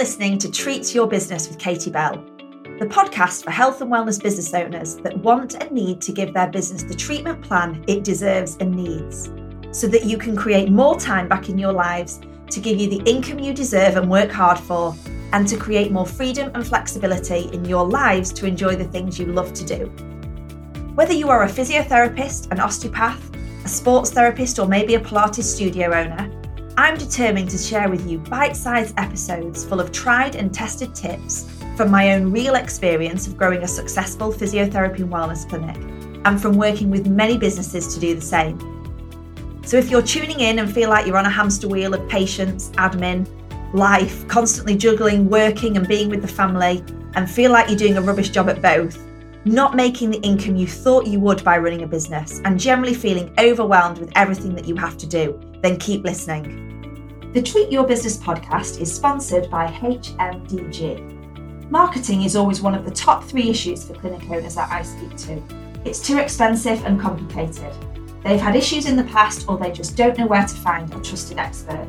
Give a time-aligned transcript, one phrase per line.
[0.00, 2.24] listening to Treat Your Business with Katie Bell,
[2.78, 6.48] the podcast for health and wellness business owners that want and need to give their
[6.48, 9.30] business the treatment plan it deserves and needs,
[9.78, 12.18] so that you can create more time back in your lives
[12.48, 14.96] to give you the income you deserve and work hard for,
[15.34, 19.26] and to create more freedom and flexibility in your lives to enjoy the things you
[19.26, 19.84] love to do.
[20.94, 23.34] Whether you are a physiotherapist, an osteopath,
[23.66, 26.39] a sports therapist, or maybe a Pilates studio owner,
[26.80, 31.46] I'm determined to share with you bite sized episodes full of tried and tested tips
[31.76, 35.76] from my own real experience of growing a successful physiotherapy and wellness clinic
[36.24, 38.58] and from working with many businesses to do the same.
[39.62, 42.70] So if you're tuning in and feel like you're on a hamster wheel of patients,
[42.70, 43.28] admin,
[43.74, 46.82] life, constantly juggling, working, and being with the family,
[47.14, 48.98] and feel like you're doing a rubbish job at both,
[49.44, 53.32] not making the income you thought you would by running a business, and generally feeling
[53.38, 56.66] overwhelmed with everything that you have to do, then keep listening.
[57.32, 61.70] The Treat Your Business podcast is sponsored by HMDG.
[61.70, 65.16] Marketing is always one of the top three issues for clinic owners that I speak
[65.18, 65.42] to.
[65.84, 67.72] It's too expensive and complicated.
[68.24, 71.00] They've had issues in the past or they just don't know where to find a
[71.00, 71.88] trusted expert.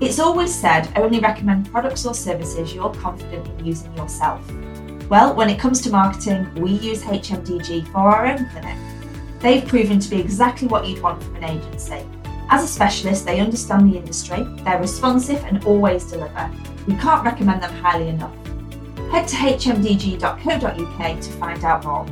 [0.00, 4.44] It's always said only recommend products or services you're confident in using yourself.
[5.08, 8.76] Well, when it comes to marketing, we use HMDG for our own clinic.
[9.40, 12.04] They've proven to be exactly what you'd want from an agency
[12.48, 16.50] as a specialist, they understand the industry, they're responsive and always deliver.
[16.86, 18.34] We can't recommend them highly enough.
[19.10, 22.06] Head to hmdg.co.uk to find out more.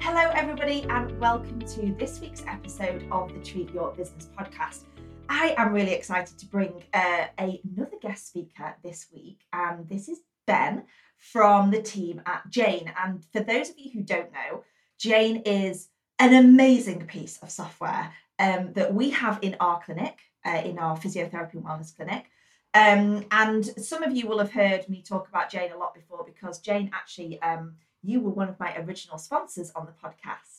[0.00, 4.82] Hello, everybody, and welcome to this week's episode of the Treat Your Business podcast.
[5.28, 10.08] I am really excited to bring uh, a, another guest speaker this week, and this
[10.08, 10.84] is Ben
[11.16, 12.92] from the team at Jane.
[13.02, 14.64] And for those of you who don't know,
[14.98, 20.62] Jane is an amazing piece of software um, that we have in our clinic, uh,
[20.64, 22.26] in our physiotherapy and wellness clinic.
[22.74, 26.24] Um, and some of you will have heard me talk about Jane a lot before
[26.24, 30.53] because Jane actually, um, you were one of my original sponsors on the podcast.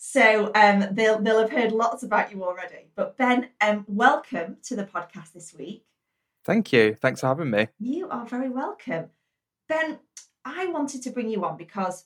[0.00, 2.92] So um, they'll they'll have heard lots about you already.
[2.94, 5.84] But Ben, um, welcome to the podcast this week.
[6.44, 6.94] Thank you.
[6.94, 7.66] Thanks for having me.
[7.80, 9.10] You are very welcome.
[9.68, 9.98] Ben,
[10.44, 12.04] I wanted to bring you on because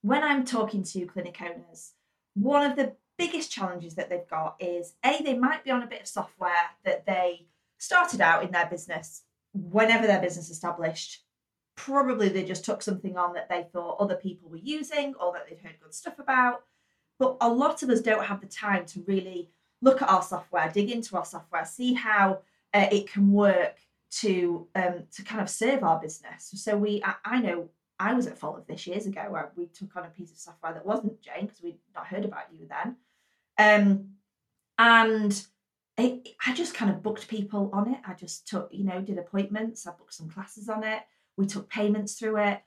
[0.00, 1.92] when I'm talking to clinic owners,
[2.32, 5.86] one of the biggest challenges that they've got is a they might be on a
[5.86, 7.46] bit of software that they
[7.76, 11.24] started out in their business whenever their business established
[11.76, 15.46] probably they just took something on that they thought other people were using or that
[15.46, 16.62] they'd heard good stuff about
[17.18, 19.50] but a lot of us don't have the time to really
[19.80, 22.38] look at our software dig into our software see how
[22.74, 23.78] uh, it can work
[24.10, 27.68] to um, to kind of serve our business so we I, I know
[28.02, 30.38] I was at fault of this years ago where we took on a piece of
[30.38, 32.96] software that wasn't Jane because we'd not heard about you then.
[33.58, 34.08] Um,
[34.76, 35.46] and
[35.96, 38.00] it, I just kind of booked people on it.
[38.04, 41.02] I just took, you know, did appointments, I booked some classes on it,
[41.36, 42.62] we took payments through it.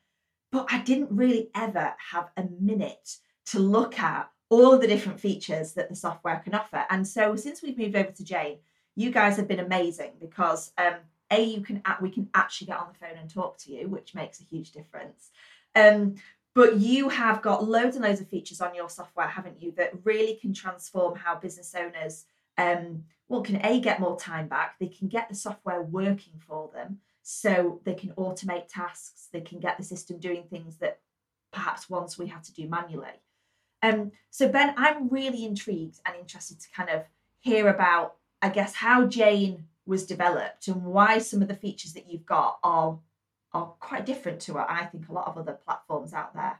[0.53, 3.17] But I didn't really ever have a minute
[3.47, 6.85] to look at all the different features that the software can offer.
[6.89, 8.57] And so since we've moved over to Jane,
[8.95, 10.95] you guys have been amazing because um,
[11.31, 14.15] a you can we can actually get on the phone and talk to you which
[14.15, 15.31] makes a huge difference
[15.75, 16.15] um,
[16.53, 19.91] but you have got loads and loads of features on your software haven't you that
[20.03, 22.25] really can transform how business owners
[22.57, 26.69] um, well can a get more time back they can get the software working for
[26.73, 30.99] them so they can automate tasks they can get the system doing things that
[31.51, 33.07] perhaps once we had to do manually
[33.93, 37.03] um, so ben i'm really intrigued and interested to kind of
[37.39, 42.09] hear about i guess how jane was developed and why some of the features that
[42.09, 42.99] you've got are
[43.55, 46.59] are quite different to what I think a lot of other platforms out there.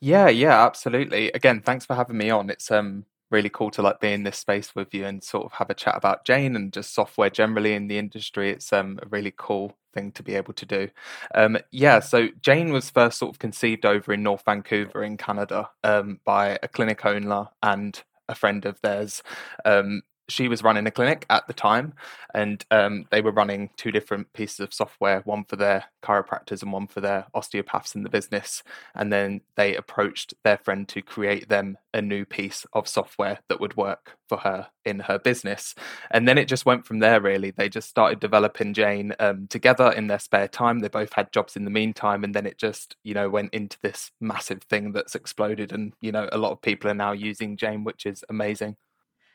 [0.00, 1.32] Yeah, yeah, absolutely.
[1.32, 2.50] Again, thanks for having me on.
[2.50, 5.52] It's um really cool to like be in this space with you and sort of
[5.52, 8.50] have a chat about Jane and just software generally in the industry.
[8.50, 10.88] It's um a really cool thing to be able to do.
[11.34, 15.68] Um yeah, so Jane was first sort of conceived over in North Vancouver in Canada
[15.82, 19.22] um by a clinic owner and a friend of theirs
[19.64, 21.94] um, she was running a clinic at the time,
[22.34, 26.72] and um, they were running two different pieces of software, one for their chiropractors and
[26.72, 28.62] one for their osteopaths in the business.
[28.94, 33.60] And then they approached their friend to create them a new piece of software that
[33.60, 35.74] would work for her in her business.
[36.10, 37.50] And then it just went from there, really.
[37.50, 40.80] They just started developing Jane um, together in their spare time.
[40.80, 42.24] They both had jobs in the meantime.
[42.24, 45.72] And then it just, you know, went into this massive thing that's exploded.
[45.72, 48.76] And, you know, a lot of people are now using Jane, which is amazing.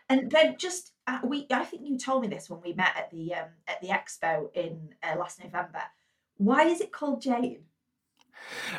[0.09, 3.11] And then just uh, we, I think you told me this when we met at
[3.11, 5.81] the um, at the expo in uh, last November.
[6.37, 7.63] Why is it called Jane?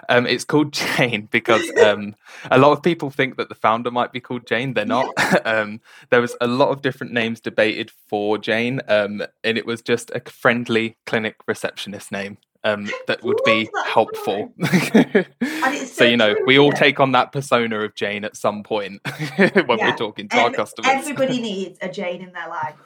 [0.08, 2.16] Um, it's called Jane because um,
[2.50, 4.74] a lot of people think that the founder might be called Jane.
[4.74, 5.12] They're not.
[5.46, 5.80] um,
[6.10, 10.10] there was a lot of different names debated for Jane, um, and it was just
[10.10, 14.52] a friendly clinic receptionist name um, that would be helpful.
[14.62, 15.24] so,
[15.84, 19.00] so, you know, we all take on that persona of Jane at some point
[19.36, 19.90] when yeah.
[19.90, 20.90] we're talking to our customers.
[20.92, 22.76] Everybody needs a Jane in their life.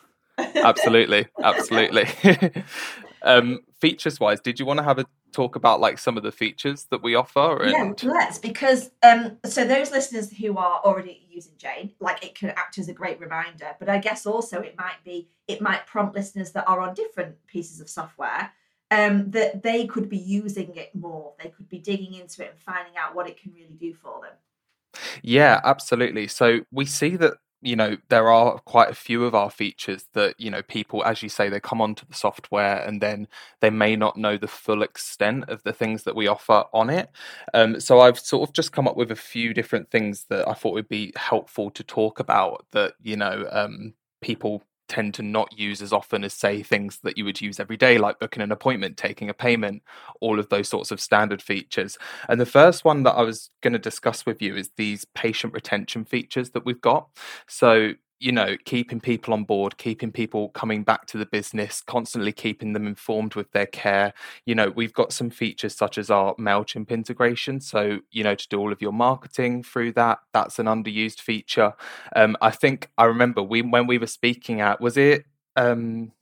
[0.56, 2.09] absolutely, absolutely.
[3.23, 6.32] um, features wise, did you want to have a talk about like some of the
[6.32, 7.62] features that we offer?
[7.62, 7.73] And...
[8.03, 12.50] Yeah, let's because um, so those listeners who are already using Jane, like it can
[12.50, 13.76] act as a great reminder.
[13.79, 17.47] But I guess also it might be it might prompt listeners that are on different
[17.47, 18.53] pieces of software
[18.91, 21.33] um, that they could be using it more.
[21.43, 24.21] They could be digging into it and finding out what it can really do for
[24.21, 25.03] them.
[25.23, 26.29] Yeah, absolutely.
[26.29, 27.35] So we see that
[27.65, 31.23] you know there are quite a few of our features that you know people as
[31.23, 33.27] you say they come onto the software and then
[33.61, 37.11] they may not know the full extent of the things that we offer on it
[37.55, 40.53] um, so i've sort of just come up with a few different things that i
[40.53, 44.63] thought would be helpful to talk about that you know um, people
[44.94, 47.99] tend to not use as often as say things that you would use every day
[47.99, 49.82] like booking an appointment taking a payment
[50.20, 51.99] all of those sorts of standard features.
[52.29, 55.52] And the first one that i was going to discuss with you is these patient
[55.52, 57.08] retention features that we've got.
[57.49, 62.32] So you know, keeping people on board, keeping people coming back to the business, constantly
[62.32, 64.14] keeping them informed with their care.
[64.46, 67.61] You know, we've got some features such as our MailChimp integration.
[67.61, 71.75] So, you know, to do all of your marketing through that, that's an underused feature.
[72.16, 75.25] Um, I think I remember we when we were speaking at, was it
[75.56, 76.12] um,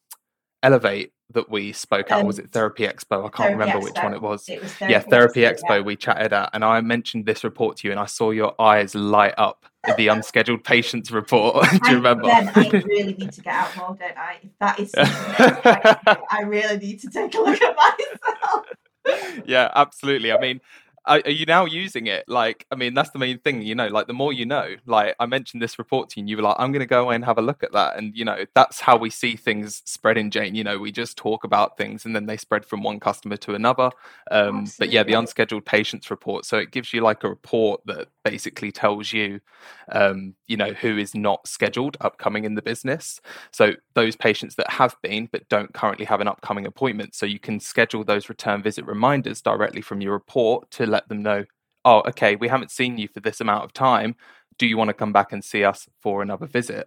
[0.62, 1.12] Elevate?
[1.32, 3.18] That we spoke um, at, was it Therapy Expo?
[3.18, 3.84] I can't Therapy remember Expo.
[3.84, 4.48] which one it was.
[4.48, 5.80] It was Therapy yeah, Therapy Expo, Expo yeah.
[5.80, 8.94] we chatted at, and I mentioned this report to you, and I saw your eyes
[8.94, 11.66] light up at the unscheduled patients report.
[11.84, 12.24] Do you remember?
[12.24, 14.38] Then I really need to get out more, don't I?
[14.42, 18.66] If that is I, I really need to take a look at myself.
[19.46, 20.32] yeah, absolutely.
[20.32, 20.60] I mean,
[21.04, 22.28] are, are, you now using it?
[22.28, 25.16] Like, I mean, that's the main thing, you know, like the more you know, like
[25.18, 27.16] I mentioned this report to you and you were like, I'm going to go away
[27.16, 27.96] and have a look at that.
[27.96, 30.54] And, you know, that's how we see things spread in Jane.
[30.54, 33.54] You know, we just talk about things and then they spread from one customer to
[33.54, 33.90] another.
[34.30, 36.44] Um, but yeah, the unscheduled patients report.
[36.44, 39.40] So it gives you like a report that basically tells you,
[39.90, 43.20] um, you know, who is not scheduled upcoming in the business.
[43.52, 47.14] So those patients that have been, but don't currently have an upcoming appointment.
[47.14, 51.22] So you can schedule those return visit reminders directly from your report to let them
[51.22, 51.44] know,
[51.84, 54.14] oh, okay, we haven't seen you for this amount of time.
[54.58, 56.86] Do you want to come back and see us for another visit?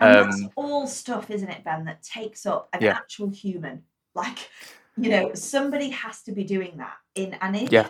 [0.00, 2.92] And um, that's all stuff, isn't it, Ben, that takes up an yeah.
[2.92, 3.82] actual human.
[4.14, 4.50] Like,
[4.96, 6.96] you know, somebody has to be doing that.
[7.14, 7.88] In and if yeah.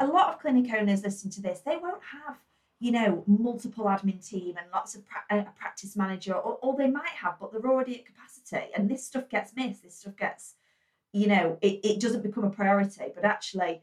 [0.00, 2.36] A lot of clinic owners listen to this, they won't have
[2.80, 6.76] you know, multiple admin team and lots of pra- uh, a practice manager, or, or,
[6.76, 8.70] they might have, but they're already at capacity.
[8.74, 9.82] And this stuff gets missed.
[9.82, 10.54] This stuff gets,
[11.12, 13.04] you know, it, it doesn't become a priority.
[13.14, 13.80] But actually,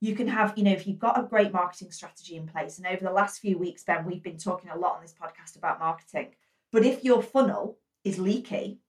[0.00, 2.86] you can have, you know, if you've got a great marketing strategy in place, and
[2.86, 5.78] over the last few weeks, Ben, we've been talking a lot on this podcast about
[5.78, 6.34] marketing.
[6.70, 8.80] But if your funnel is leaky,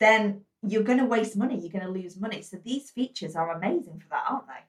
[0.00, 1.58] then you're going to waste money.
[1.60, 2.42] You're going to lose money.
[2.42, 4.67] So these features are amazing for that, aren't they?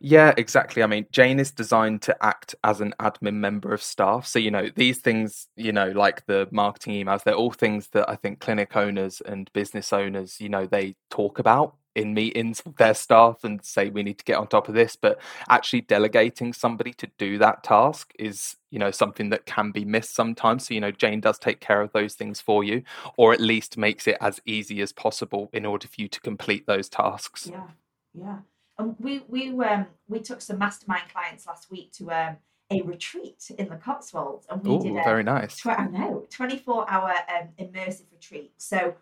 [0.00, 0.82] Yeah, exactly.
[0.82, 4.26] I mean, Jane is designed to act as an admin member of staff.
[4.26, 8.08] So, you know, these things, you know, like the marketing emails, they're all things that
[8.08, 12.76] I think clinic owners and business owners, you know, they talk about in meetings with
[12.76, 16.52] their staff and say we need to get on top of this but actually delegating
[16.52, 20.72] somebody to do that task is you know something that can be missed sometimes so
[20.72, 22.82] you know jane does take care of those things for you
[23.18, 26.66] or at least makes it as easy as possible in order for you to complete
[26.66, 27.68] those tasks yeah
[28.14, 28.38] yeah
[28.78, 32.36] and we we um we took some mastermind clients last week to um
[32.70, 35.58] a retreat in the Cotswolds, and we Ooh, did a very nice.
[35.58, 38.52] Tw- I know twenty four hour um, immersive retreat.
[38.56, 38.94] So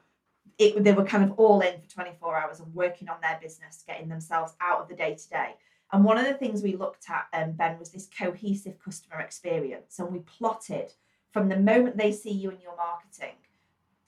[0.59, 3.83] it, they were kind of all in for 24 hours and working on their business,
[3.87, 5.55] getting themselves out of the day to day.
[5.93, 9.99] And one of the things we looked at, um, Ben, was this cohesive customer experience.
[9.99, 10.93] And we plotted
[11.33, 13.37] from the moment they see you in your marketing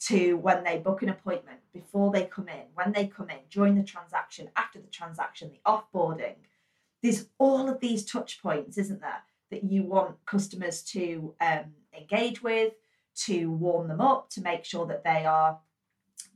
[0.09, 3.77] to when they book an appointment, before they come in, when they come in, during
[3.77, 6.35] the transaction, after the transaction, the offboarding.
[7.03, 12.43] There's all of these touch points, isn't there, that you want customers to um, engage
[12.43, 12.75] with,
[13.15, 15.59] to warm them up, to make sure that they are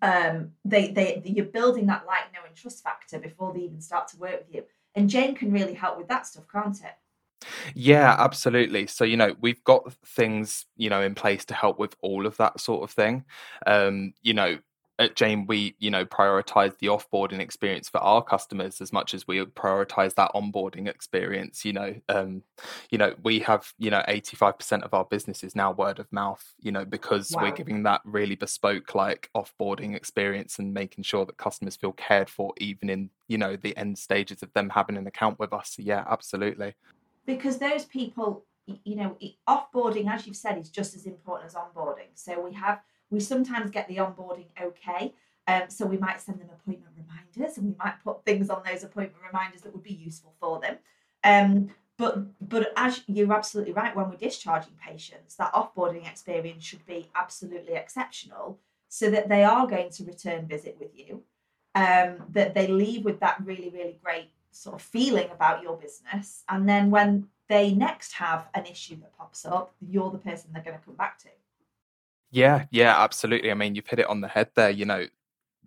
[0.03, 4.09] um, they they you're building that like, know, and trust factor before they even start
[4.09, 4.65] to work with you.
[4.95, 6.97] And Jane can really help with that stuff, can't it?
[7.75, 8.87] Yeah, absolutely.
[8.87, 12.37] So, you know, we've got things, you know, in place to help with all of
[12.39, 13.25] that sort of thing.
[13.67, 14.59] Um, you know,
[14.99, 19.27] at Jane, we you know prioritize the offboarding experience for our customers as much as
[19.27, 21.65] we prioritize that onboarding experience.
[21.65, 22.43] You know, um,
[22.91, 25.99] you know, we have you know eighty five percent of our business is now word
[25.99, 26.43] of mouth.
[26.61, 27.43] You know, because wow.
[27.43, 32.31] we're giving that really bespoke like offboarding experience and making sure that customers feel cared
[32.31, 35.75] for, even in you know the end stages of them having an account with us.
[35.77, 36.75] So, yeah, absolutely.
[37.27, 39.17] Because those people, you know,
[39.49, 42.09] offboarding, as you've said, is just as important as onboarding.
[42.15, 42.81] So we have
[43.11, 45.15] we sometimes get the onboarding okay.
[45.47, 48.83] Um, so we might send them appointment reminders and we might put things on those
[48.83, 50.79] appointment reminders that would be useful for them.
[51.23, 56.85] Um, but but as you're absolutely right, when we're discharging patients, that offboarding experience should
[56.87, 61.23] be absolutely exceptional so that they are going to return visit with you,
[61.75, 66.43] um, that they leave with that really, really great sort of feeling about your business.
[66.49, 70.63] And then when they next have an issue that pops up, you're the person they're
[70.63, 71.29] going to come back to.
[72.31, 73.51] Yeah, yeah, absolutely.
[73.51, 74.71] I mean, you've hit it on the head there.
[74.71, 75.07] You know,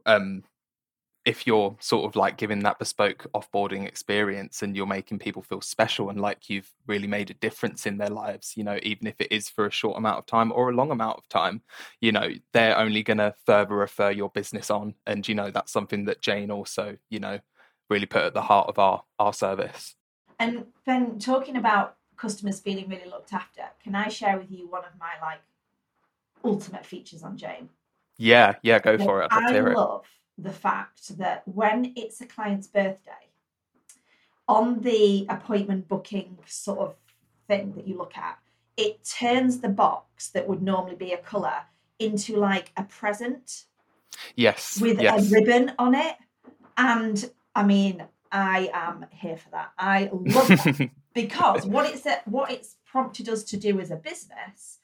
[0.05, 0.43] um,
[1.25, 5.61] if you're sort of like giving that bespoke offboarding experience and you're making people feel
[5.61, 9.19] special and like you've really made a difference in their lives, you know, even if
[9.19, 11.61] it is for a short amount of time or a long amount of time,
[12.01, 14.95] you know, they're only going to further refer your business on.
[15.05, 17.39] And, you know, that's something that Jane also, you know,
[17.89, 19.95] really put at the heart of our, our service.
[20.39, 24.85] And then talking about customers feeling really looked after, can I share with you one
[24.85, 25.39] of my like
[26.43, 27.69] ultimate features on Jane.
[28.17, 29.29] Yeah, yeah, go for it.
[29.31, 30.05] I love
[30.37, 33.11] the fact that when it's a client's birthday,
[34.47, 36.95] on the appointment booking sort of
[37.47, 38.39] thing that you look at,
[38.77, 41.61] it turns the box that would normally be a colour
[41.99, 43.65] into like a present.
[44.35, 44.79] Yes.
[44.81, 45.31] With yes.
[45.31, 46.15] a ribbon on it.
[46.77, 49.71] And I mean, I am here for that.
[49.77, 54.79] I love that because what it's what it's prompted us to do as a business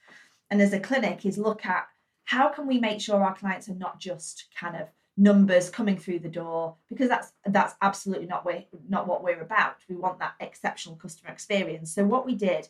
[0.50, 1.88] and as a clinic is look at
[2.25, 6.19] how can we make sure our clients are not just kind of numbers coming through
[6.19, 9.77] the door because that's that's absolutely not we not what we're about.
[9.88, 11.93] We want that exceptional customer experience.
[11.93, 12.67] So what we did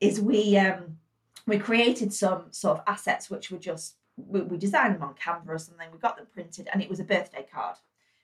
[0.00, 0.98] is we um
[1.46, 5.48] we created some sort of assets which were just we, we designed them on canva
[5.48, 7.76] or something we got them printed and it was a birthday card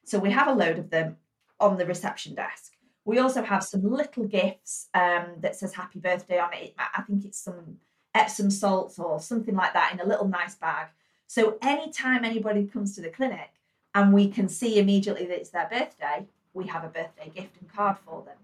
[0.04, 1.16] so we have a load of them
[1.60, 2.72] on the reception desk
[3.04, 7.24] we also have some little gifts um, that says happy birthday on it i think
[7.24, 7.78] it's some
[8.14, 10.88] Epsom salts or something like that in a little nice bag.
[11.26, 13.50] So anytime anybody comes to the clinic
[13.94, 17.72] and we can see immediately that it's their birthday, we have a birthday gift and
[17.72, 18.36] card for them.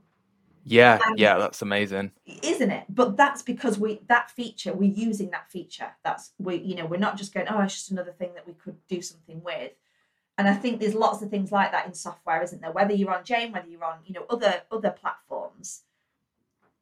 [0.65, 2.11] Yeah, and yeah, that's amazing.
[2.43, 2.85] Isn't it?
[2.89, 5.93] But that's because we that feature, we're using that feature.
[6.05, 8.53] That's we, you know, we're not just going, oh, it's just another thing that we
[8.53, 9.73] could do something with.
[10.41, 12.73] And I think there's lots of things like that in software, isn't there?
[12.73, 15.83] Whether you're on Jane, whether you're on, you know, other other platforms.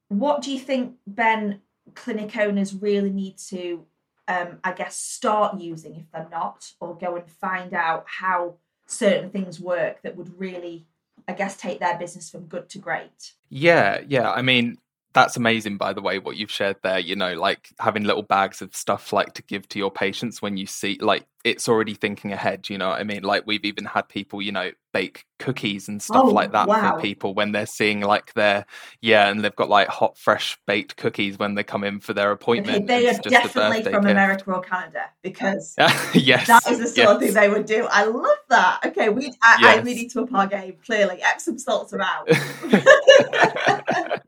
[0.06, 1.62] What do you think, Ben,
[1.96, 3.84] clinic owners really need to,
[4.28, 9.30] um, I guess, start using if they're not, or go and find out how certain
[9.30, 10.86] things work that would really,
[11.26, 13.32] I guess, take their business from good to great?
[13.48, 14.30] Yeah, yeah.
[14.30, 14.78] I mean,
[15.14, 18.60] that's amazing by the way what you've shared there you know like having little bags
[18.60, 22.32] of stuff like to give to your patients when you see like it's already thinking
[22.32, 25.86] ahead you know what i mean like we've even had people you know bake cookies
[25.86, 26.94] and stuff oh, like that wow.
[26.94, 28.64] for people when they're seeing like their
[29.00, 32.32] yeah and they've got like hot fresh baked cookies when they come in for their
[32.32, 34.10] appointment they are definitely from gift.
[34.10, 35.74] america or canada because
[36.14, 37.10] yes that is the sort yes.
[37.10, 39.78] of thing they would do i love that okay we I, yes.
[39.78, 42.28] I, we need to up our game clearly epsom salts are out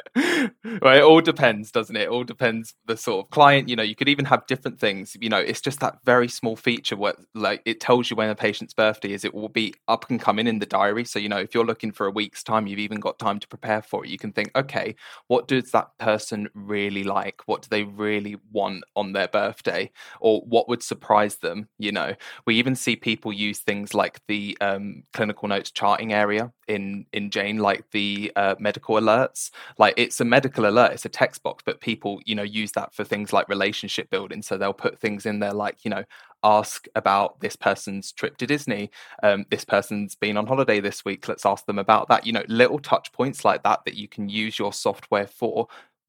[0.83, 2.03] well, it all depends, doesn't it?
[2.03, 3.69] It all depends the sort of client.
[3.69, 5.17] You know, you could even have different things.
[5.21, 8.35] You know, it's just that very small feature where like it tells you when a
[8.35, 9.25] patient's birthday is.
[9.25, 11.05] It will be up and coming in the diary.
[11.05, 13.49] So, you know, if you're looking for a week's time, you've even got time to
[13.49, 14.11] prepare for it.
[14.11, 14.95] You can think, okay,
[15.27, 17.43] what does that person really like?
[17.47, 19.91] What do they really want on their birthday?
[20.21, 21.69] Or what would surprise them?
[21.79, 22.15] You know,
[22.47, 27.31] we even see people use things like the um, clinical notes charting area in in
[27.31, 29.51] Jane, like the uh, medical alerts.
[29.79, 32.95] Like it's a medical alert, it's a text box, but people, you know, use that
[32.95, 34.43] for things like relationship building.
[34.43, 36.05] So they'll put things in there like, you know,
[36.43, 38.91] ask about this person's trip to Disney.
[39.23, 41.29] Um, this person's been on holiday this week.
[41.29, 42.27] Let's ask them about that.
[42.27, 45.69] You know, little touch points like that that you can use your software for.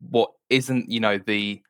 [0.10, 1.62] What isn't, you know, the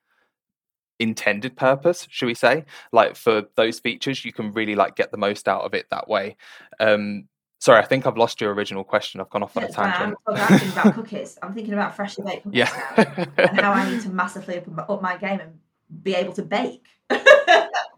[1.00, 5.18] intended purpose should we say like for those features you can really like get the
[5.18, 6.38] most out of it that way
[6.80, 7.27] um
[7.62, 9.22] Sorry, I think I've lost your original question.
[9.22, 10.18] I've gone off on a tangent.
[10.27, 11.38] I'm asking about cookies.
[11.44, 13.25] I'm thinking about freshly baked cookies yeah.
[13.38, 15.60] and how I need to massively up, up my game and
[16.01, 16.88] be able to bake.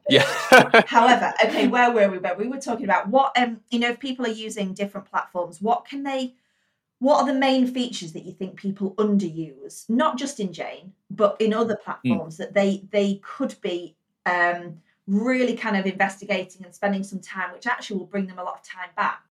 [0.10, 0.84] yeah.
[0.88, 2.18] However, okay, where were we?
[2.18, 5.62] Where we were talking about what um, you know, if people are using different platforms,
[5.62, 6.36] what can they
[7.00, 11.36] what are the main features that you think people underuse, not just in Jane, but
[11.42, 11.84] in other hmm.
[11.84, 12.38] platforms mm.
[12.38, 13.96] that they they could be
[14.26, 18.44] um really kind of investigating and spending some time, which actually will bring them a
[18.44, 19.22] lot of time back.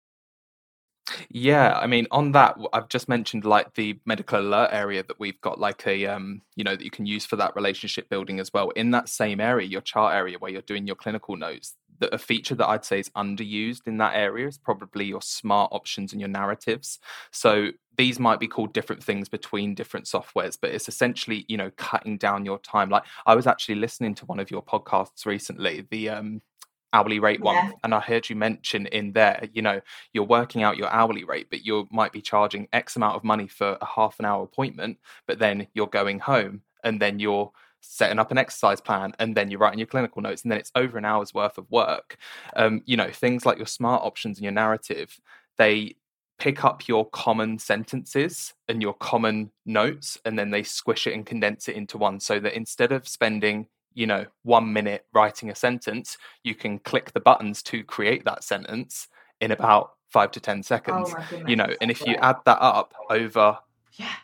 [1.31, 5.41] Yeah, I mean, on that, I've just mentioned like the medical alert area that we've
[5.41, 8.53] got, like a, um, you know, that you can use for that relationship building as
[8.53, 8.71] well.
[8.71, 12.19] In that same area, your chart area where you're doing your clinical notes, that a
[12.19, 16.21] feature that I'd say is underused in that area is probably your smart options and
[16.21, 16.99] your narratives.
[17.33, 17.69] So
[17.99, 22.17] these might be called different things between different softwares, but it's essentially, you know, cutting
[22.17, 22.91] down your time.
[22.91, 26.43] Like I was actually listening to one of your podcasts recently, the um
[26.93, 27.71] hourly rate one Yeah.
[27.85, 29.81] and i heard you mention in there you know
[30.13, 33.49] you're working out your hourly rate but you might be charging x amount of money
[33.49, 38.19] for a half an hour appointment but then you're going home and then you're setting
[38.19, 40.99] up an exercise plan and then you're writing your clinical notes and then it's over
[40.99, 42.17] an hour's worth of work
[42.57, 45.19] um, you know things like your smart options and your narrative
[45.59, 45.95] they
[46.39, 51.27] pick up your common sentences and your common notes and then they squish it and
[51.27, 55.55] condense it into one so that instead of spending you know one minute writing a
[55.55, 59.09] sentence you can click the buttons to create that sentence
[59.41, 61.49] in about five to 10 seconds goodness.
[61.49, 63.59] you know and if you add that up over
[63.95, 64.15] Yeah.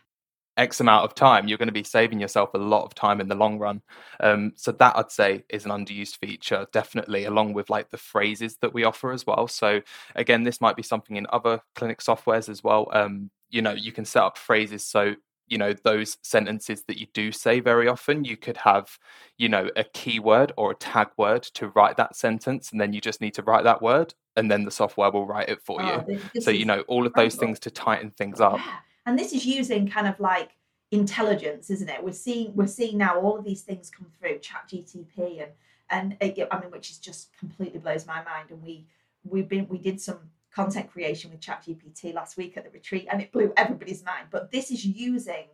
[0.56, 3.28] x amount of time you're going to be saving yourself a lot of time in
[3.28, 3.80] the long run
[4.20, 8.56] um, so that i'd say is an underused feature definitely along with like the phrases
[8.60, 9.80] that we offer as well so
[10.14, 13.92] again this might be something in other clinic softwares as well um, you know you
[13.92, 15.14] can set up phrases so
[15.48, 18.98] you know those sentences that you do say very often you could have
[19.36, 23.00] you know a keyword or a tag word to write that sentence and then you
[23.00, 26.04] just need to write that word and then the software will write it for Oh,
[26.08, 28.76] you this- so you know all of those things to tighten things up Yeah.
[29.06, 30.50] And this is using kind of like
[30.90, 32.02] intelligence, isn't it?
[32.02, 35.52] We're seeing we're seeing now all of these things come through, Chat GTP and
[35.90, 38.50] and uh, yeah, I mean, which is just completely blows my mind.
[38.50, 38.86] And we
[39.24, 40.18] we've been we did some
[40.58, 44.26] content creation with Chat GPT last week at the retreat, and it blew everybody's mind.
[44.30, 45.46] But this is using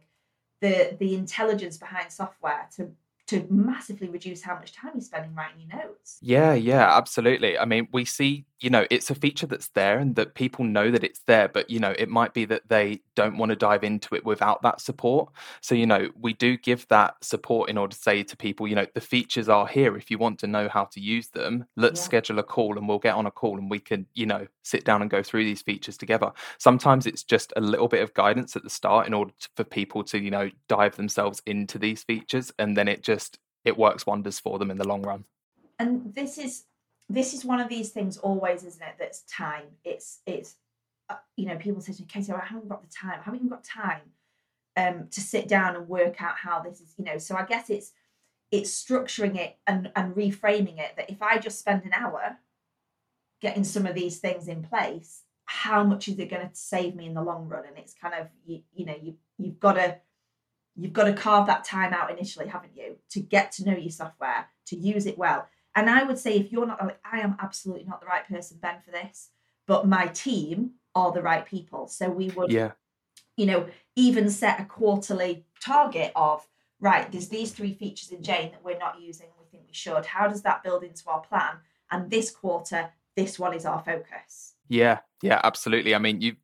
[0.62, 2.90] the the intelligence behind software to
[3.26, 6.18] to massively reduce how much time you're spending writing your notes.
[6.22, 7.58] Yeah, yeah, absolutely.
[7.58, 10.90] I mean, we see, you know, it's a feature that's there and that people know
[10.90, 13.84] that it's there, but, you know, it might be that they don't want to dive
[13.84, 15.30] into it without that support.
[15.60, 18.74] So, you know, we do give that support in order to say to people, you
[18.74, 19.96] know, the features are here.
[19.96, 22.04] If you want to know how to use them, let's Yeah.
[22.04, 24.84] schedule a call and we'll get on a call and we can, you know, sit
[24.84, 26.32] down and go through these features together.
[26.58, 29.64] Sometimes it's just a little bit of guidance at the start in order to, for
[29.64, 34.06] people to, you know, dive themselves into these features and then it just, it works
[34.06, 35.24] wonders for them in the long run.
[35.78, 36.64] and this is
[37.08, 39.64] this is one of these things always isn't it that's time.
[39.84, 40.56] It's it's
[41.10, 43.40] uh, you know people say to me Katie I haven't got the time I haven't
[43.40, 44.00] even got time
[44.76, 47.70] um to sit down and work out how this is you know so I guess
[47.70, 47.92] it's
[48.50, 52.38] it's structuring it and and reframing it that if I just spend an hour
[53.40, 57.06] getting some of these things in place how much is it going to save me
[57.06, 57.64] in the long run?
[57.66, 59.98] And it's kind of you, you know you you've got to
[60.76, 63.90] you've got to carve that time out initially haven't you to get to know your
[63.90, 67.36] software to use it well and i would say if you're not like i am
[67.40, 69.30] absolutely not the right person ben for this
[69.66, 71.88] but my team are the right people.
[71.88, 72.72] So we would Yeah.
[73.36, 76.46] you know even set a quarterly target of
[76.80, 80.06] right there's these three features in jane that we're not using we think we should.
[80.06, 81.58] How does that build into our plan?
[81.90, 84.54] And this quarter this one is our focus.
[84.68, 85.94] Yeah, yeah, absolutely.
[85.94, 86.36] I mean, you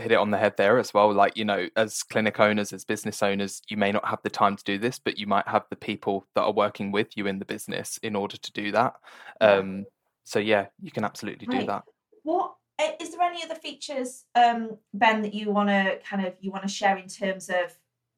[0.00, 1.12] hit it on the head there as well.
[1.12, 4.56] Like, you know, as clinic owners, as business owners, you may not have the time
[4.56, 7.38] to do this, but you might have the people that are working with you in
[7.38, 8.94] the business in order to do that.
[9.40, 9.86] Um,
[10.24, 11.84] so yeah, you can absolutely do that.
[12.22, 16.50] what eh, there any other features um ben that you want to kind of you
[16.50, 17.76] want to share in terms of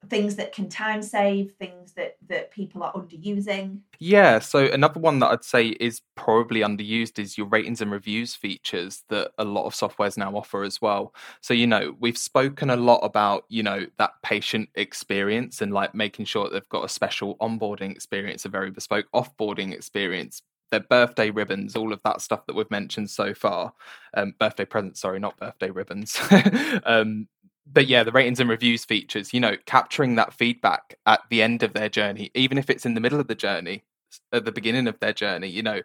[0.08, 5.20] things that can time save things that that people are underusing Yeah, so another one
[5.20, 9.64] that I'd say is probably underused is your ratings and reviews features that a lot
[9.66, 11.14] of softwares now offer as well.
[11.40, 15.94] So, you know, we've spoken a lot about, you know, that patient experience and like
[15.94, 20.80] making sure that they've got a special onboarding experience, a very bespoke offboarding experience, their
[20.80, 23.72] birthday ribbons, all of that stuff that we've mentioned so far.
[24.14, 26.18] Um, birthday presents, sorry, not birthday ribbons.
[26.84, 27.28] um,
[27.66, 31.62] but yeah, the ratings and reviews features, you know, capturing that feedback at the end
[31.62, 33.84] of their journey, even if it's in the middle of the journey,
[34.32, 35.80] at the beginning of their journey, you know,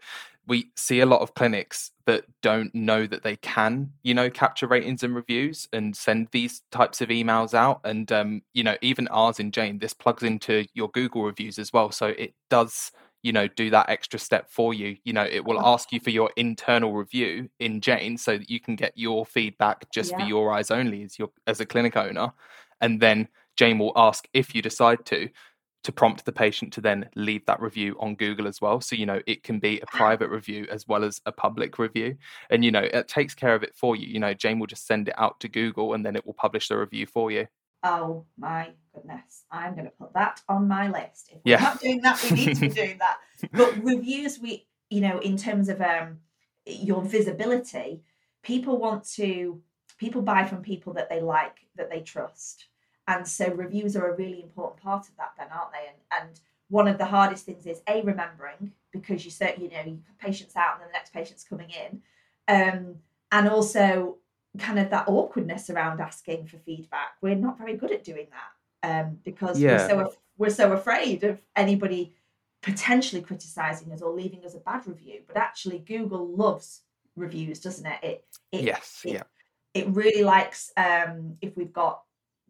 [0.48, 4.68] we see a lot of clinics that don't know that they can, you know, capture
[4.68, 7.82] ratings and reviews and send these types of emails out.
[7.84, 11.74] And, um, you know, even ours in Jane, this plugs into your Google reviews as
[11.74, 11.92] well.
[11.92, 12.92] So it does
[13.24, 14.98] you know do that extra step for you.
[15.04, 18.60] You know it will ask you for your internal review in jane so that you
[18.60, 22.32] can get your feedback just for your eyes only as your as a clinic owner.
[22.82, 25.30] And then jane will ask if you decide to
[25.84, 28.82] to prompt the patient to then leave that review on google as well.
[28.82, 29.98] So you know it can be a ah.
[29.98, 32.18] private review as well as a public review.
[32.50, 34.08] And you know it takes care of it for you.
[34.08, 36.68] You know jane will just send it out to google and then it will publish
[36.68, 37.48] the review for you.
[37.84, 41.62] Oh my goodness i'm going to put that on my list if we're Yeah.
[41.62, 43.18] not doing that we need to be doing that
[43.54, 46.20] but reviews we you know, in terms of um,
[46.66, 48.02] your visibility,
[48.44, 49.62] people want to
[49.98, 52.68] people buy from people that they like, that they trust,
[53.08, 55.32] and so reviews are a really important part of that.
[55.38, 55.88] Then, aren't they?
[55.88, 60.00] And and one of the hardest things is a remembering because you you know you
[60.20, 62.02] patients out and then the next patient's coming in,
[62.48, 62.96] um,
[63.32, 64.18] and also
[64.58, 67.10] kind of that awkwardness around asking for feedback.
[67.22, 69.88] We're not very good at doing that um, because yeah.
[69.94, 72.14] we're so we're so afraid of anybody
[72.62, 75.22] potentially criticizing us or leaving us a bad review.
[75.28, 76.82] But actually, Google loves
[77.16, 78.00] reviews, doesn't it?
[78.04, 79.24] It, it yes, it, yeah.
[79.74, 82.02] It really likes um, if we've got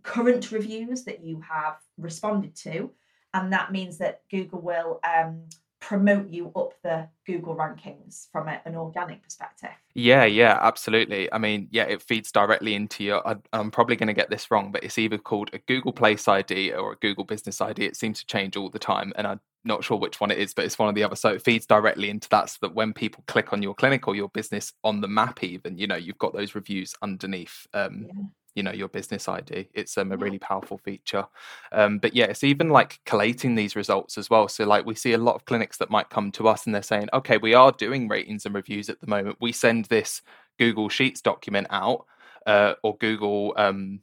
[0.03, 2.91] current reviews that you have responded to,
[3.33, 5.43] and that means that Google will um,
[5.79, 9.69] promote you up the Google rankings from a, an organic perspective.
[9.93, 11.31] Yeah, yeah, absolutely.
[11.31, 13.27] I mean, yeah, it feeds directly into your.
[13.27, 16.27] I, I'm probably going to get this wrong, but it's either called a Google Place
[16.27, 17.85] ID or a Google Business ID.
[17.85, 20.53] It seems to change all the time, and I'm not sure which one it is,
[20.53, 21.15] but it's one or the other.
[21.15, 24.15] So it feeds directly into that, so that when people click on your clinic or
[24.15, 27.67] your business on the map, even you know, you've got those reviews underneath.
[27.73, 28.23] Um, yeah
[28.57, 31.25] you know your business id it's um, a really powerful feature
[31.71, 35.13] um, but yeah it's even like collating these results as well so like we see
[35.13, 37.71] a lot of clinics that might come to us and they're saying okay we are
[37.71, 40.23] doing ratings and reviews at the moment we send this
[40.57, 42.05] google sheets document out
[42.47, 43.99] uh, or google um,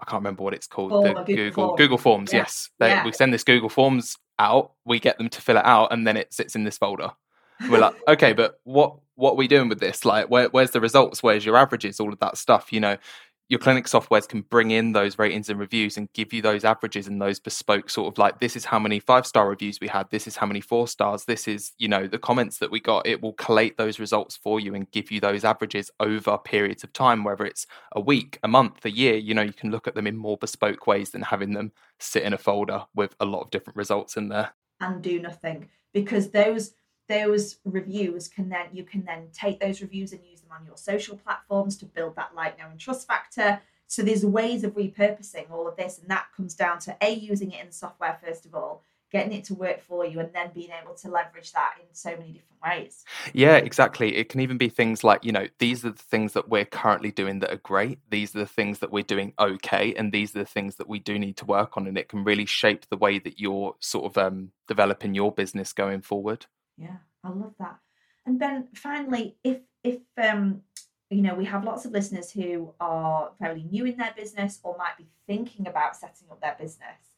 [0.00, 0.90] I can't remember what it's called.
[0.90, 1.76] Form, the Google, Google Form.
[1.76, 2.32] Google Forms.
[2.32, 2.40] Yeah.
[2.40, 3.04] Yes, they, yeah.
[3.04, 4.72] we send this Google Forms out.
[4.84, 7.12] We get them to fill it out, and then it sits in this folder.
[7.70, 10.04] We're like, okay, but what what are we doing with this?
[10.04, 11.22] Like, where, where's the results?
[11.22, 12.00] Where's your averages?
[12.00, 12.72] All of that stuff.
[12.72, 12.96] You know,
[13.48, 17.06] your clinic softwares can bring in those ratings and reviews and give you those averages
[17.06, 20.08] and those bespoke sort of like this is how many five star reviews we had
[20.10, 23.06] this is how many four stars this is you know the comments that we got.
[23.06, 26.92] It will collate those results for you and give you those averages over periods of
[26.92, 29.94] time whether it's a week a month a year you know you can look at
[29.94, 33.42] them in more bespoke ways than having them sit in a folder with a lot
[33.42, 34.52] of different results in there.
[34.80, 36.74] And do nothing because those
[37.08, 41.16] those reviews can then you can then take those reviews and them on your social
[41.16, 43.60] platforms to build that like know and trust factor.
[43.86, 47.52] So there's ways of repurposing all of this and that comes down to a using
[47.52, 48.82] it in the software first of all
[49.14, 52.10] getting it to work for you and then being able to leverage that in so
[52.10, 53.04] many different ways.
[53.32, 54.16] Yeah exactly.
[54.16, 57.12] It can even be things like you know these are the things that we're currently
[57.12, 58.00] doing that are great.
[58.10, 60.98] These are the things that we're doing okay and these are the things that we
[60.98, 64.04] do need to work on and it can really shape the way that you're sort
[64.06, 66.46] of um, developing your business going forward.
[66.76, 67.78] Yeah, I love that.
[68.26, 70.62] And Ben, finally, if if um
[71.10, 74.76] you know we have lots of listeners who are fairly new in their business or
[74.76, 77.14] might be thinking about setting up their business,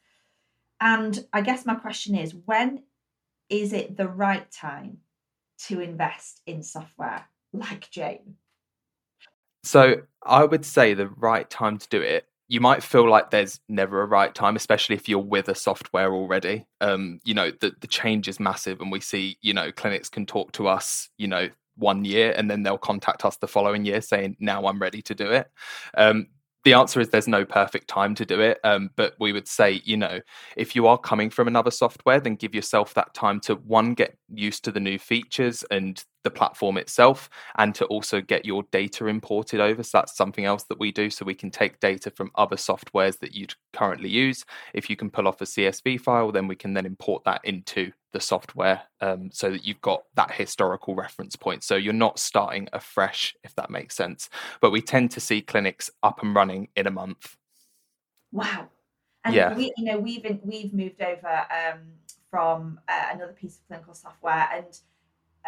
[0.81, 2.83] and I guess my question is, when
[3.49, 4.99] is it the right time
[5.67, 8.35] to invest in software like Jane?
[9.63, 13.61] So I would say the right time to do it you might feel like there's
[13.69, 16.65] never a right time, especially if you're with a software already.
[16.81, 20.27] Um, you know, the the change is massive, and we see, you know, clinics can
[20.27, 24.01] talk to us, you know, one year, and then they'll contact us the following year
[24.01, 25.51] saying, "Now I'm ready to do it."
[25.97, 26.29] Um,
[26.67, 28.59] the answer is there's no perfect time to do it.
[28.65, 30.19] Um, but we would say, you know,
[30.57, 34.19] if you are coming from another software, then give yourself that time to one, get
[34.35, 39.07] used to the new features and the platform itself, and to also get your data
[39.07, 39.85] imported over.
[39.85, 41.09] So that's something else that we do.
[41.09, 44.45] So we can take data from other softwares that you'd currently use.
[44.75, 47.93] If you can pull off a CSV file, then we can then import that into
[48.13, 51.63] the software um, so that you've got that historical reference point.
[51.63, 54.29] So you're not starting afresh, if that makes sense.
[54.61, 57.37] But we tend to see clinics up and running in a month.
[58.33, 58.69] Wow.
[59.25, 59.55] And yeah.
[59.55, 61.83] we, you know, we've been, we've moved over um,
[62.31, 64.67] from uh, another piece of clinical software, and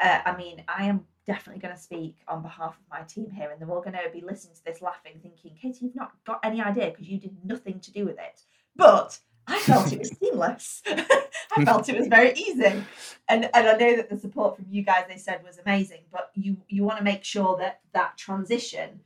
[0.02, 3.50] uh, I mean, I am definitely going to speak on behalf of my team here,
[3.50, 6.40] and they're all going to be listening to this, laughing, thinking, "Katie, you've not got
[6.42, 8.42] any idea because you did nothing to do with it."
[8.76, 10.82] But I felt it was seamless.
[10.86, 12.84] I felt it was very easy,
[13.28, 16.02] and and I know that the support from you guys they said was amazing.
[16.12, 19.00] But you you want to make sure that that transition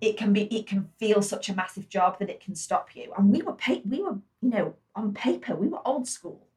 [0.00, 3.12] it can be it can feel such a massive job that it can stop you.
[3.16, 6.47] And we were pay, we were you know on paper we were old school,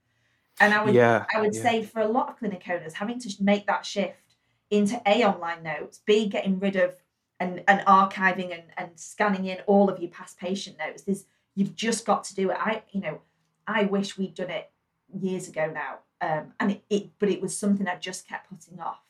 [0.61, 1.61] and I would yeah, I would yeah.
[1.61, 4.35] say for a lot of clinic owners having to make that shift
[4.69, 6.95] into a online notes, b getting rid of
[7.39, 11.01] and, and archiving and, and scanning in all of your past patient notes.
[11.03, 12.57] There's You've just got to do it.
[12.59, 13.21] I, you know,
[13.67, 14.71] I wish we'd done it
[15.13, 15.99] years ago now.
[16.21, 19.01] Um, and it, it, but it was something I just kept putting off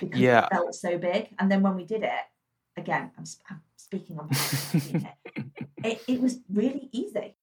[0.00, 0.46] because yeah.
[0.46, 1.28] it felt so big.
[1.38, 2.10] And then when we did it,
[2.76, 5.06] again, I'm, I'm speaking on behalf of it,
[5.84, 7.36] it, it was really easy.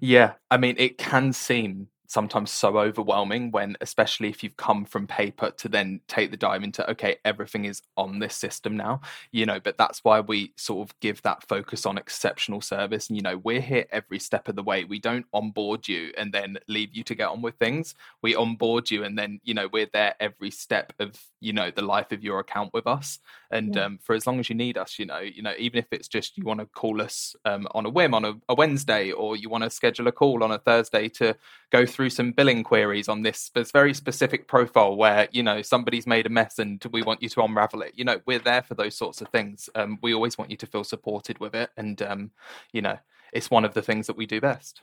[0.00, 5.06] Yeah, I mean, it can seem sometimes so overwhelming when especially if you've come from
[5.06, 9.46] paper to then take the dive into okay everything is on this system now you
[9.46, 13.08] know but that's why we sort of give that focus on exceptional service.
[13.08, 14.84] And you know we're here every step of the way.
[14.84, 17.94] We don't onboard you and then leave you to get on with things.
[18.22, 21.82] We onboard you and then you know we're there every step of you know the
[21.82, 23.18] life of your account with us.
[23.50, 23.84] And yeah.
[23.84, 26.08] um, for as long as you need us you know you know even if it's
[26.08, 29.36] just you want to call us um, on a whim on a, a wednesday or
[29.36, 31.34] you want to schedule a call on a thursday to
[31.70, 36.06] go through through some billing queries on this, very specific profile where you know somebody's
[36.06, 37.90] made a mess and we want you to unravel it.
[37.96, 39.68] You know, we're there for those sorts of things.
[39.74, 42.30] Um, we always want you to feel supported with it, and um,
[42.72, 42.96] you know,
[43.32, 44.82] it's one of the things that we do best.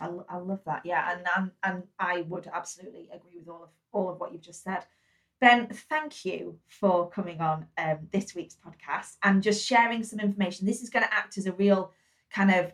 [0.00, 0.86] I, I love that.
[0.86, 4.40] Yeah, and, and and I would absolutely agree with all of all of what you've
[4.40, 4.86] just said.
[5.38, 10.66] Ben, thank you for coming on um, this week's podcast and just sharing some information.
[10.66, 11.92] This is going to act as a real
[12.30, 12.72] kind of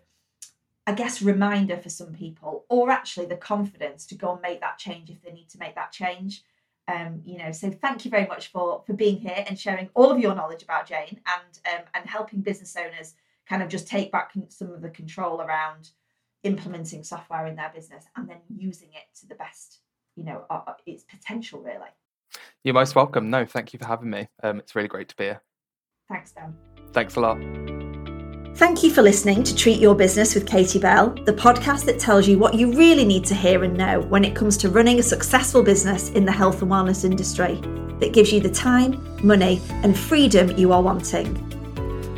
[0.89, 4.79] I guess, reminder for some people, or actually the confidence to go and make that
[4.79, 6.43] change if they need to make that change.
[6.91, 10.11] Um, you know, so thank you very much for for being here and sharing all
[10.11, 13.13] of your knowledge about Jane and um, and helping business owners
[13.47, 15.91] kind of just take back some of the control around
[16.43, 19.81] implementing software in their business and then using it to the best,
[20.17, 21.91] you know, uh, its potential really.
[22.65, 23.29] You're most welcome.
[23.29, 24.29] No, thank you for having me.
[24.43, 25.43] Um, it's really great to be here.
[26.09, 26.57] Thanks, Ben.
[26.95, 27.88] Thanks a lot.
[28.59, 32.27] Thank you for listening to Treat Your Business with Katie Bell, the podcast that tells
[32.27, 35.03] you what you really need to hear and know when it comes to running a
[35.05, 37.61] successful business in the health and wellness industry,
[38.01, 41.37] that gives you the time, money, and freedom you are wanting.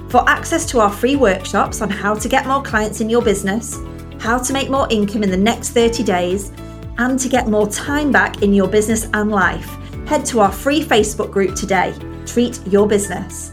[0.08, 3.76] For access to our free workshops on how to get more clients in your business,
[4.18, 6.52] how to make more income in the next 30 days,
[6.96, 9.68] and to get more time back in your business and life,
[10.06, 13.52] head to our free Facebook group today, Treat Your Business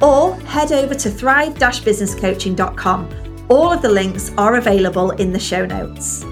[0.00, 3.08] or head over to thrive-businesscoaching.com.
[3.48, 6.24] All of the links are available in the show notes.